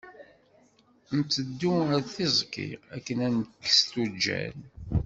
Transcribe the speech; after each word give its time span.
Nteddu 1.17 1.71
ɣer 1.87 2.01
tiẓgi 2.13 2.67
akken 2.95 3.17
ad 3.27 3.31
d-nekkes 3.33 3.79
tujjal. 3.89 4.57